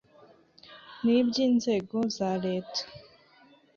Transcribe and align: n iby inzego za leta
n 1.03 1.05
iby 1.17 1.35
inzego 1.47 1.97
za 2.15 2.31
leta 2.45 2.81